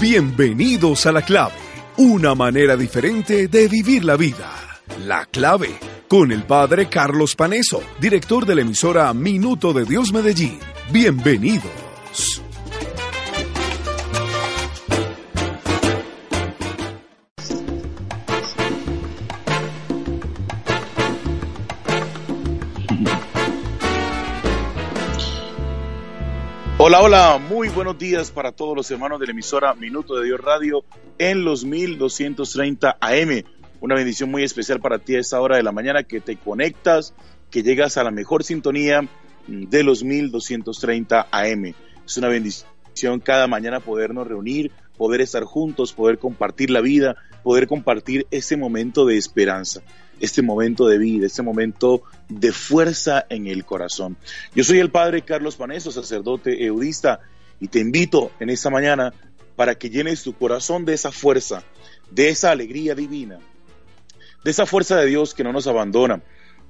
[0.00, 1.52] Bienvenidos a La Clave,
[1.98, 4.50] una manera diferente de vivir la vida.
[5.04, 10.58] La Clave, con el padre Carlos Paneso, director de la emisora Minuto de Dios Medellín.
[10.90, 12.40] Bienvenidos.
[26.82, 30.40] Hola, hola, muy buenos días para todos los hermanos de la emisora Minuto de Dios
[30.40, 30.82] Radio
[31.18, 33.44] en los 1230 AM.
[33.82, 37.12] Una bendición muy especial para ti a esta hora de la mañana que te conectas,
[37.50, 39.06] que llegas a la mejor sintonía
[39.46, 41.74] de los 1230 AM.
[42.06, 47.66] Es una bendición cada mañana podernos reunir, poder estar juntos, poder compartir la vida, poder
[47.66, 49.82] compartir ese momento de esperanza
[50.20, 54.16] este momento de vida, este momento de fuerza en el corazón.
[54.54, 57.20] Yo soy el Padre Carlos Paneso, sacerdote eudista,
[57.58, 59.12] y te invito en esta mañana
[59.56, 61.62] para que llenes tu corazón de esa fuerza,
[62.10, 63.38] de esa alegría divina,
[64.44, 66.22] de esa fuerza de Dios que no nos abandona,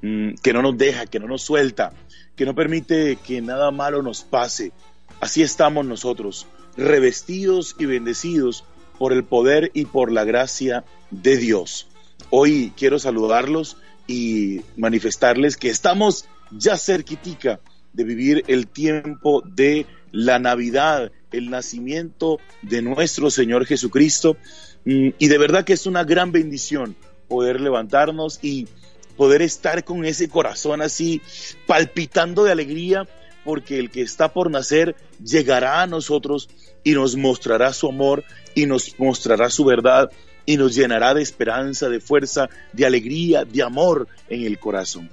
[0.02, 1.92] mm, que no nos deja, que no nos suelta,
[2.34, 4.72] que no permite que nada malo nos pase.
[5.20, 8.64] Así estamos nosotros, revestidos y bendecidos
[8.98, 11.89] por el poder y por la gracia de Dios.
[12.30, 17.58] Hoy quiero saludarlos y manifestarles que estamos ya cerquitica
[17.92, 24.36] de vivir el tiempo de la Navidad, el nacimiento de nuestro Señor Jesucristo.
[24.84, 26.94] Mm, y de verdad que es una gran bendición
[27.28, 28.68] poder levantarnos y
[29.16, 31.20] poder estar con ese corazón así
[31.66, 33.08] palpitando de alegría
[33.44, 36.48] porque el que está por nacer llegará a nosotros
[36.84, 40.10] y nos mostrará su amor y nos mostrará su verdad
[40.50, 45.08] y nos llenará de esperanza, de fuerza, de alegría, de amor en el corazón.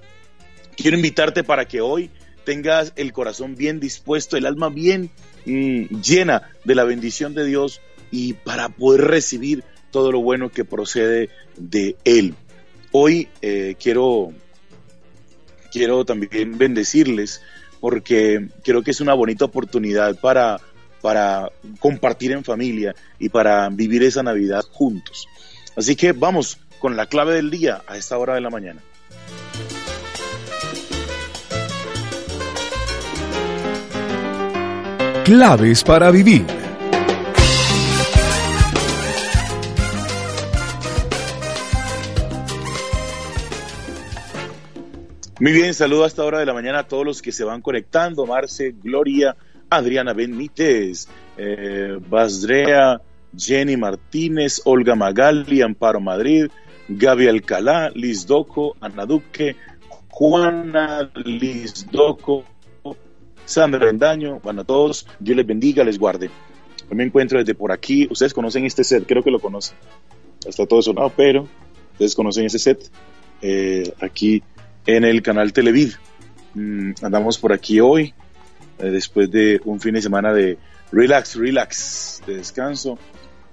[0.76, 2.10] Quiero invitarte para que hoy
[2.44, 5.12] tengas el corazón bien dispuesto, el alma bien
[5.46, 10.66] mm, llena de la bendición de Dios y para poder recibir todo lo bueno que
[10.66, 12.34] procede de Él.
[12.92, 14.34] Hoy eh, quiero,
[15.72, 17.44] quiero también bendecirles
[17.80, 20.60] porque creo que es una bonita oportunidad para
[21.08, 25.26] para compartir en familia y para vivir esa Navidad juntos.
[25.78, 28.82] Así que vamos con la clave del día a esta hora de la mañana.
[35.24, 36.46] Claves para vivir.
[45.40, 47.62] Muy bien, saludo a esta hora de la mañana a todos los que se van
[47.62, 48.26] conectando.
[48.26, 49.38] Marce, Gloria,
[49.70, 51.08] Adriana Benítez,
[51.38, 53.02] eh, Basdrea,
[53.36, 56.48] Jenny Martínez, Olga Magali, Amparo Madrid,
[56.88, 59.56] Gaby Alcalá, Liz Doco, Ana Duque,
[60.10, 62.44] Juana Liz Doco,
[63.46, 66.30] Sandra Rendaño, bueno, a todos, Dios les bendiga, les guarde.
[66.90, 69.78] Me encuentro desde por aquí, ustedes conocen este set, creo que lo conocen,
[70.46, 71.48] está todo sonado, pero
[71.94, 72.90] ustedes conocen este set,
[73.42, 74.42] eh, aquí
[74.86, 75.92] en el canal Televid.
[76.54, 78.14] Mm, andamos por aquí hoy,
[78.80, 80.58] eh, después de un fin de semana de
[80.92, 82.98] relax, relax, de descanso.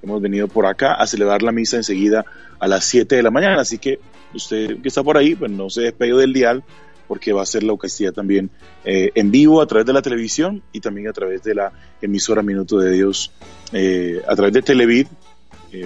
[0.02, 2.24] Hemos venido por acá a celebrar la misa enseguida
[2.58, 3.98] a las 7 de la mañana, así que
[4.34, 6.62] usted que está por ahí, pues no se despegue del dial
[7.08, 8.50] porque va a ser la Eucaristía también
[8.84, 12.42] eh, en vivo a través de la televisión y también a través de la emisora
[12.42, 13.30] Minuto de Dios,
[13.72, 15.06] eh, a través de Televid,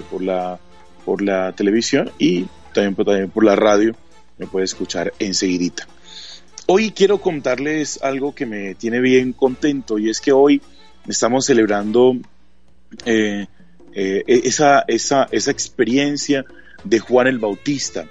[0.09, 0.59] por, la,
[1.03, 3.95] por la televisión y también, también por la radio,
[4.37, 5.87] me puede escuchar enseguidita.
[6.71, 10.61] Hoy quiero contarles algo que me tiene bien contento y es que hoy
[11.07, 12.15] estamos celebrando
[13.07, 13.47] eh,
[13.91, 16.45] eh, esa, esa, esa experiencia
[16.83, 18.05] de Juan el Bautista,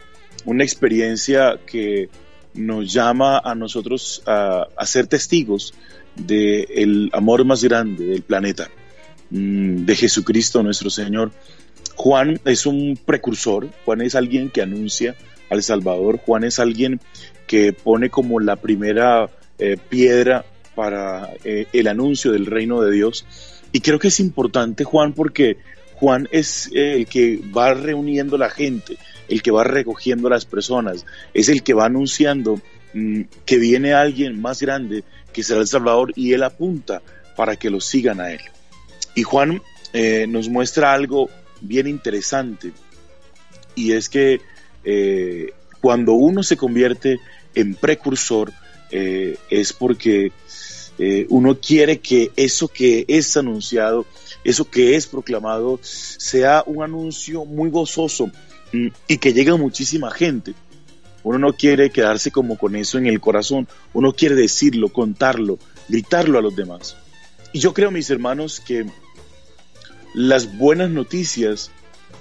[0.44, 2.08] una experiencia que
[2.54, 5.72] nos llama a nosotros a, ser testigos
[6.16, 8.68] del amor más grande del planeta,
[9.30, 11.30] mm, de Jesucristo nuestro Señor.
[11.94, 15.14] Juan es un precursor, Juan es alguien que anuncia
[15.48, 17.00] al Salvador, Juan es alguien
[17.48, 19.28] que pone como la primera
[19.58, 20.44] eh, piedra
[20.76, 23.26] para eh, el anuncio del reino de Dios.
[23.72, 25.56] Y creo que es importante, Juan, porque
[25.94, 28.98] Juan es eh, el que va reuniendo la gente,
[29.28, 31.04] el que va recogiendo a las personas,
[31.34, 32.60] es el que va anunciando
[32.92, 35.02] mm, que viene alguien más grande
[35.32, 37.02] que será el Salvador y él apunta
[37.34, 38.40] para que lo sigan a él.
[39.16, 39.60] Y Juan
[40.28, 41.28] nos muestra algo
[41.60, 42.72] bien interesante
[43.74, 44.40] y es que
[45.80, 47.18] cuando uno se convierte
[47.58, 48.52] en precursor
[48.90, 50.32] eh, es porque
[50.98, 54.06] eh, uno quiere que eso que es anunciado,
[54.44, 58.30] eso que es proclamado, sea un anuncio muy gozoso
[58.72, 60.54] mm, y que llegue a muchísima gente.
[61.24, 65.58] Uno no quiere quedarse como con eso en el corazón, uno quiere decirlo, contarlo,
[65.88, 66.96] gritarlo a los demás.
[67.52, 68.86] Y yo creo, mis hermanos, que
[70.14, 71.70] las buenas noticias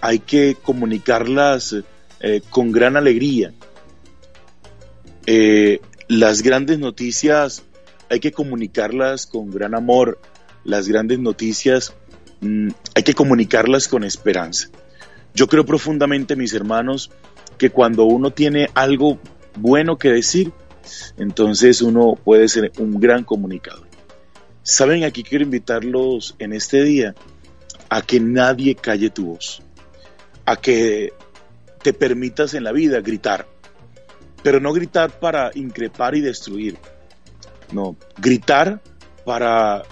[0.02, 1.76] hay que comunicarlas
[2.20, 3.54] eh, con gran alegría.
[5.28, 7.64] Eh, las grandes noticias
[8.10, 10.20] hay que comunicarlas con gran amor.
[10.64, 11.94] Las grandes noticias
[12.42, 14.70] mm, hay que comunicarlas con esperanza.
[15.36, 17.12] Yo creo profundamente, mis hermanos,
[17.58, 19.20] que cuando uno tiene algo
[19.56, 20.52] bueno que decir,
[21.18, 23.88] entonces uno puede ser un gran comunicador.
[24.64, 27.16] Saben, aquí quiero invitarlos en este día
[27.90, 29.62] a que nadie calle tu voz,
[30.46, 31.14] a que
[31.84, 33.48] te permitas en la vida gritar,
[34.48, 36.78] pero no gritar para increpar y destruir,
[37.74, 38.82] no, gritar
[39.26, 39.84] para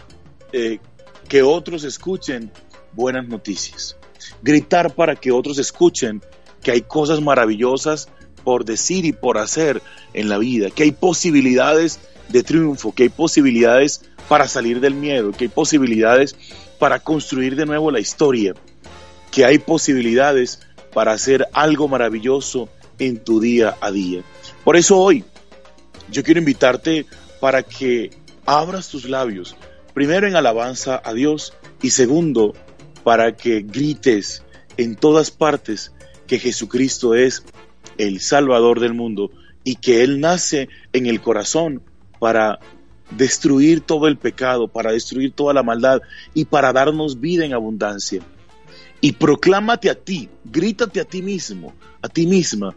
[0.54, 0.80] eh,
[1.28, 2.50] que otros escuchen
[2.94, 3.98] buenas noticias,
[4.42, 6.22] gritar para que otros escuchen
[6.64, 8.08] que hay cosas maravillosas
[8.46, 9.82] por decir y por hacer
[10.14, 12.00] en la vida, que hay posibilidades
[12.30, 16.34] de triunfo, que hay posibilidades para salir del miedo, que hay posibilidades
[16.80, 18.54] para construir de nuevo la historia,
[19.32, 20.62] que hay posibilidades
[20.94, 22.70] para hacer algo maravilloso
[23.00, 24.24] en tu día a día.
[24.66, 25.24] Por eso hoy
[26.12, 27.06] yo quiero invitarte
[27.40, 28.10] para que
[28.48, 29.56] abras tus labios,
[29.94, 31.54] primero en alabanza a Dios
[31.84, 32.56] y segundo,
[33.04, 34.42] para que grites
[34.78, 35.94] en todas partes
[36.26, 37.44] que Jesucristo es
[38.00, 39.30] el Salvador del mundo
[39.64, 41.84] y que Él nace en el corazón
[42.20, 42.58] para
[43.12, 46.02] destruir todo el pecado, para destruir toda la maldad
[46.34, 48.24] y para darnos vida en abundancia.
[49.00, 52.76] Y proclámate a ti, grítate a ti mismo, a ti misma,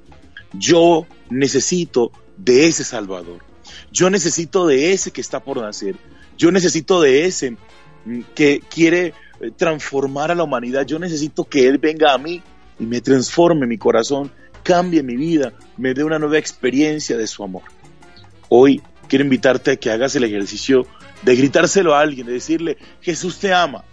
[0.53, 3.45] yo necesito de ese Salvador.
[3.93, 5.97] Yo necesito de ese que está por nacer.
[6.37, 7.57] Yo necesito de ese
[8.05, 10.87] mm, que quiere eh, transformar a la humanidad.
[10.87, 12.43] Yo necesito que Él venga a mí
[12.79, 14.31] y me transforme mi corazón,
[14.63, 17.63] cambie mi vida, me dé una nueva experiencia de su amor.
[18.49, 20.87] Hoy quiero invitarte a que hagas el ejercicio
[21.23, 23.85] de gritárselo a alguien, de decirle, Jesús te ama,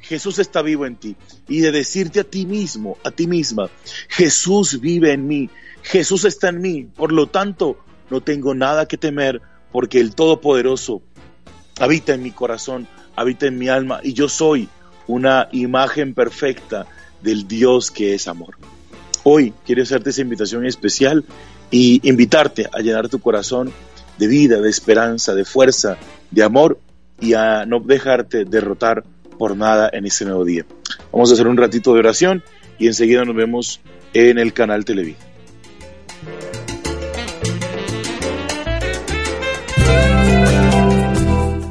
[0.00, 1.16] Jesús está vivo en ti,
[1.48, 3.68] y de decirte a ti mismo, a ti misma,
[4.08, 5.50] Jesús vive en mí,
[5.88, 7.78] Jesús está en mí, por lo tanto,
[8.10, 9.40] no tengo nada que temer,
[9.72, 11.00] porque el Todopoderoso
[11.80, 12.86] habita en mi corazón,
[13.16, 14.68] habita en mi alma, y yo soy
[15.06, 16.84] una imagen perfecta
[17.22, 18.56] del Dios que es amor.
[19.22, 21.24] Hoy quiero hacerte esa invitación especial
[21.70, 23.72] y invitarte a llenar tu corazón
[24.18, 25.96] de vida, de esperanza, de fuerza,
[26.30, 26.78] de amor
[27.18, 29.04] y a no dejarte derrotar
[29.38, 30.66] por nada en ese nuevo día.
[31.12, 32.44] Vamos a hacer un ratito de oración
[32.78, 33.80] y enseguida nos vemos
[34.12, 35.16] en el canal Televid.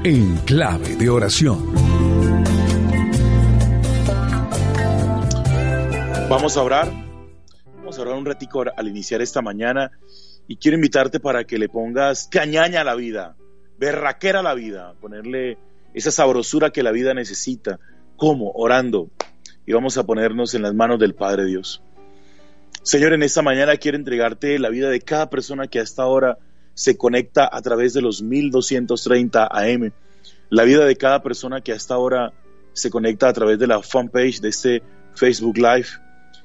[0.10, 1.74] En clave de oración.
[6.30, 6.90] Vamos a orar.
[7.76, 9.92] Vamos a orar un ratico al iniciar esta mañana
[10.48, 13.36] y quiero invitarte para que le pongas cañaña a la vida,
[13.78, 15.58] berraquera a la vida, ponerle
[15.94, 17.78] esa sabrosura que la vida necesita.
[18.16, 18.54] ¿Cómo?
[18.56, 19.10] Orando.
[19.66, 21.82] Y vamos a ponernos en las manos del Padre Dios.
[22.82, 26.38] Señor, en esta mañana quiero entregarte la vida de cada persona que hasta ahora
[26.78, 29.92] se conecta a través de los 1230 AM.
[30.52, 32.34] La vida de cada persona que hasta ahora
[32.74, 34.84] se conecta a través de la fanpage de este
[35.16, 35.88] Facebook Live.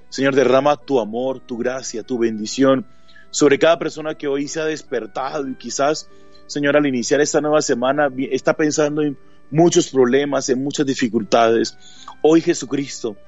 [0.08, 2.87] Señor, derrama tu amor, tu gracia, tu bendición
[3.31, 6.08] sobre cada persona que hoy se ha despertado y quizás,
[6.46, 9.19] Señor, al iniciar esta nueva semana está pensando en
[9.50, 11.76] muchos problemas, en muchas dificultades.
[12.23, 13.18] Hoy Jesucristo,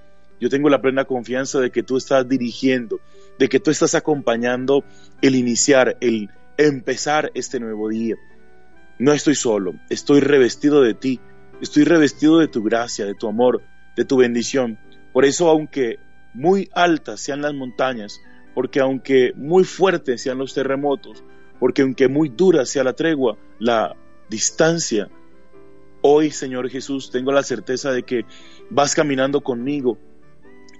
[0.40, 2.98] yo tengo la plena confianza de que tú estás dirigiendo,
[3.38, 4.84] de que tú estás acompañando
[5.20, 8.16] el iniciar, el empezar este nuevo día.
[8.98, 11.20] No estoy solo, estoy revestido de ti,
[11.60, 13.62] estoy revestido de tu gracia, de tu amor,
[13.96, 14.78] de tu bendición.
[15.12, 15.98] Por eso, aunque
[16.32, 18.20] muy altas sean las montañas,
[18.54, 21.24] porque aunque muy fuertes sean los terremotos,
[21.58, 23.96] porque aunque muy dura sea la tregua, la
[24.28, 25.08] distancia,
[26.02, 28.24] hoy Señor Jesús tengo la certeza de que
[28.70, 29.98] vas caminando conmigo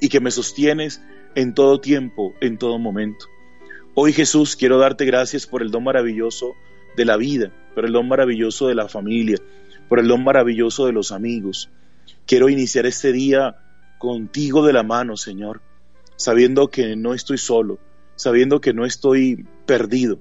[0.00, 1.02] y que me sostienes
[1.34, 3.26] en todo tiempo, en todo momento.
[3.94, 6.54] Hoy Jesús quiero darte gracias por el don maravilloso
[6.96, 9.38] de la vida, por el don maravilloso de la familia,
[9.88, 11.70] por el don maravilloso de los amigos.
[12.26, 13.56] Quiero iniciar este día
[13.98, 15.60] contigo de la mano, Señor
[16.16, 17.78] sabiendo que no estoy solo,
[18.16, 20.18] sabiendo que no estoy perdido,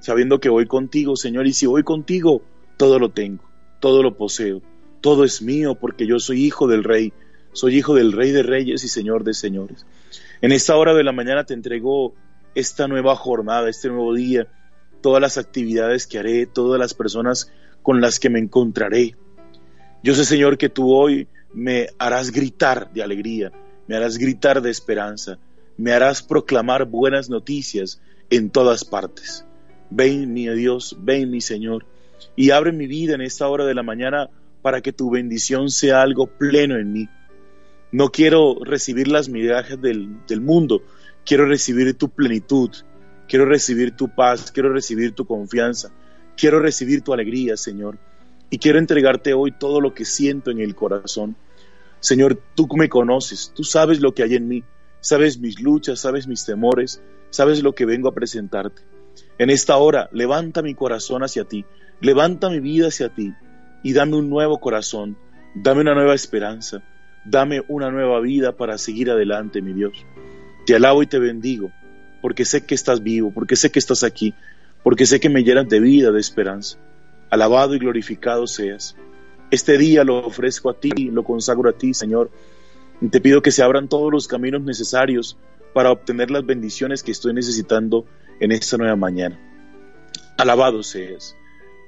[0.00, 2.42] sabiendo que voy contigo, Señor, y si voy contigo,
[2.76, 3.44] todo lo tengo,
[3.80, 4.62] todo lo poseo,
[5.00, 7.12] todo es mío porque yo soy hijo del Rey,
[7.52, 9.86] soy hijo del Rey de Reyes y Señor de Señores.
[10.40, 12.14] En esta hora de la mañana te entrego
[12.54, 14.48] esta nueva jornada, este nuevo día,
[15.00, 17.50] todas las actividades que haré, todas las personas
[17.82, 19.16] con las que me encontraré.
[20.02, 23.52] Yo sé, Señor, que tú hoy me harás gritar de alegría,
[23.86, 25.38] me harás gritar de esperanza,
[25.76, 29.44] me harás proclamar buenas noticias en todas partes.
[29.90, 31.86] Ven, mi Dios, ven, mi Señor,
[32.36, 34.30] y abre mi vida en esta hora de la mañana
[34.62, 37.08] para que tu bendición sea algo pleno en mí.
[37.92, 40.82] No quiero recibir las migajas del, del mundo,
[41.24, 42.70] quiero recibir tu plenitud,
[43.28, 45.90] quiero recibir tu paz, quiero recibir tu confianza,
[46.36, 47.98] quiero recibir tu alegría, Señor.
[48.50, 51.36] Y quiero entregarte hoy todo lo que siento en el corazón.
[52.00, 54.64] Señor, tú me conoces, tú sabes lo que hay en mí,
[55.00, 57.00] sabes mis luchas, sabes mis temores,
[57.30, 58.82] sabes lo que vengo a presentarte.
[59.38, 61.64] En esta hora, levanta mi corazón hacia ti,
[62.00, 63.32] levanta mi vida hacia ti.
[63.82, 65.16] Y dame un nuevo corazón,
[65.54, 66.82] dame una nueva esperanza,
[67.24, 70.04] dame una nueva vida para seguir adelante, mi Dios.
[70.66, 71.72] Te alabo y te bendigo,
[72.22, 74.34] porque sé que estás vivo, porque sé que estás aquí,
[74.82, 76.78] porque sé que me llenas de vida, de esperanza.
[77.30, 78.96] Alabado y glorificado seas.
[79.50, 82.30] Este día lo ofrezco a ti, lo consagro a ti, Señor.
[83.00, 85.36] Y te pido que se abran todos los caminos necesarios
[85.74, 88.06] para obtener las bendiciones que estoy necesitando
[88.40, 89.38] en esta nueva mañana.
[90.38, 91.36] Alabado seas,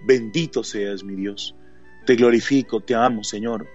[0.06, 1.54] bendito seas, mi Dios.
[2.04, 3.66] Te glorifico, te amo, Señor,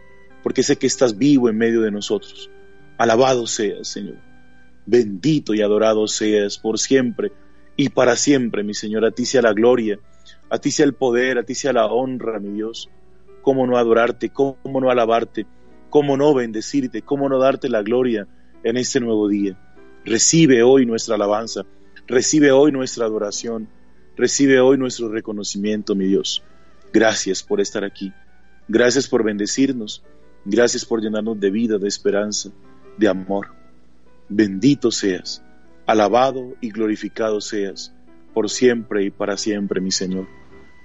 [0.43, 2.49] porque sé que estás vivo en medio de nosotros.
[2.97, 4.30] Alabado seas, Señor.
[4.85, 7.31] Bendito y adorado seas por siempre
[7.75, 9.05] y para siempre, mi Señor.
[9.05, 9.99] A ti sea la gloria,
[10.49, 12.89] a ti sea el poder, a ti sea la honra, mi Dios.
[13.41, 14.29] ¿Cómo no adorarte?
[14.29, 15.45] ¿Cómo no alabarte?
[15.89, 17.01] ¿Cómo no bendecirte?
[17.01, 18.27] ¿Cómo no darte la gloria
[18.63, 19.57] en este nuevo día?
[20.05, 21.65] Recibe hoy nuestra alabanza,
[22.07, 23.67] recibe hoy nuestra adoración,
[24.15, 26.43] recibe hoy nuestro reconocimiento, mi Dios.
[26.93, 28.11] Gracias por estar aquí.
[28.67, 30.03] Gracias por bendecirnos.
[30.45, 32.49] Gracias por llenarnos de vida, de esperanza,
[32.97, 33.60] de amor.
[34.33, 35.43] Bendito seas,
[35.85, 37.93] alabado y glorificado seas,
[38.33, 40.25] por siempre y para siempre, mi Señor.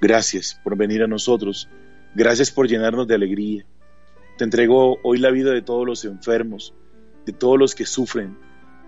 [0.01, 1.69] Gracias por venir a nosotros.
[2.17, 3.65] Gracias por llenarnos de alegría.
[4.37, 6.75] Te entrego hoy la vida de todos los enfermos,
[7.25, 8.37] de todos los que sufren,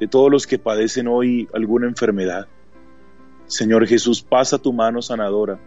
[0.00, 2.48] de todos los que padecen hoy alguna enfermedad.
[3.46, 5.60] Señor Jesús, pasa tu mano sanadora,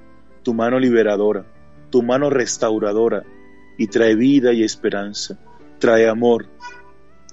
[0.44, 1.46] tu mano liberadora,
[1.92, 3.24] tu mano restauradora
[3.78, 5.40] y trae vida y esperanza,
[5.80, 6.48] trae amor,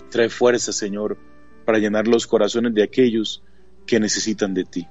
[0.09, 1.19] trae fuerza, Señor,
[1.69, 3.43] para llenar los corazones de aquellos
[3.87, 4.87] que necesitan de ti.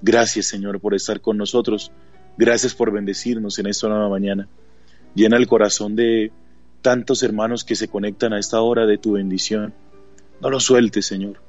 [0.00, 1.92] Gracias, Señor, por estar con nosotros.
[2.38, 4.48] Gracias por bendecirnos en esta nueva mañana.
[5.14, 6.32] Llena el corazón de
[6.80, 9.74] tantos hermanos que se conectan a esta hora de tu bendición.
[10.40, 11.42] No los sueltes, Señor.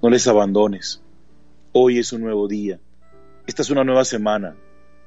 [0.00, 1.02] No les abandones.
[1.72, 2.80] Hoy es un nuevo día.
[3.46, 4.56] Esta es una nueva semana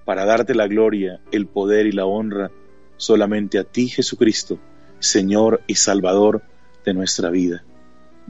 [0.05, 2.51] para darte la gloria, el poder y la honra
[2.97, 4.59] solamente a ti, Jesucristo,
[4.99, 6.43] Señor y Salvador
[6.85, 7.63] de nuestra vida.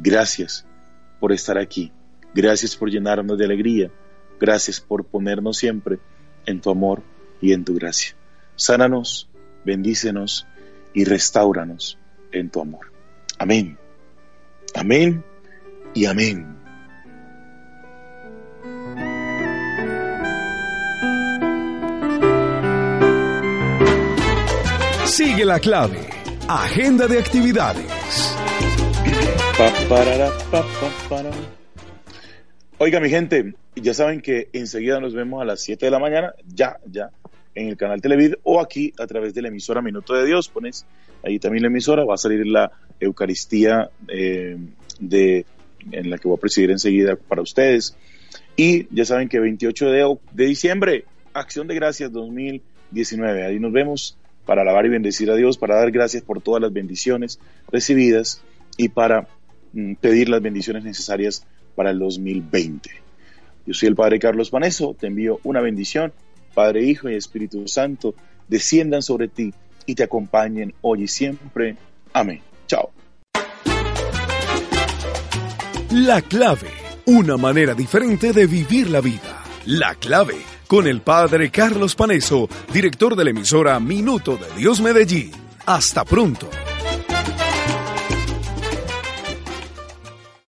[0.01, 0.65] Gracias
[1.19, 1.91] por estar aquí.
[2.33, 3.91] Gracias por llenarnos de alegría.
[4.39, 5.99] Gracias por ponernos siempre
[6.45, 7.03] en tu amor
[7.39, 8.15] y en tu gracia.
[8.55, 9.29] Sánanos,
[9.63, 10.47] bendícenos
[10.93, 11.99] y restauranos
[12.31, 12.91] en tu amor.
[13.37, 13.77] Amén.
[14.73, 15.23] Amén
[15.93, 16.57] y amén.
[25.05, 26.09] Sigue la clave.
[26.47, 27.85] Agenda de actividades.
[32.79, 36.33] Oiga, mi gente, ya saben que enseguida nos vemos a las 7 de la mañana,
[36.47, 37.11] ya, ya,
[37.53, 40.49] en el canal Televid o aquí a través de la emisora Minuto de Dios.
[40.49, 40.87] Pones
[41.23, 44.57] ahí también la emisora, va a salir la Eucaristía eh,
[44.99, 45.45] de,
[45.91, 47.95] en la que voy a presidir enseguida para ustedes.
[48.55, 53.45] Y ya saben que 28 de, de diciembre, Acción de Gracias 2019.
[53.45, 56.73] Ahí nos vemos para alabar y bendecir a Dios, para dar gracias por todas las
[56.73, 57.39] bendiciones
[57.71, 58.41] recibidas
[58.75, 59.27] y para
[59.99, 62.89] pedir las bendiciones necesarias para el 2020.
[63.65, 66.13] Yo soy el Padre Carlos Paneso, te envío una bendición,
[66.53, 68.15] Padre, Hijo y Espíritu Santo,
[68.47, 69.53] desciendan sobre ti
[69.85, 71.77] y te acompañen hoy y siempre.
[72.13, 72.41] Amén.
[72.67, 72.91] Chao.
[75.91, 76.69] La clave,
[77.05, 79.43] una manera diferente de vivir la vida.
[79.65, 80.37] La clave,
[80.67, 85.31] con el Padre Carlos Paneso, director de la emisora Minuto de Dios Medellín.
[85.65, 86.49] Hasta pronto.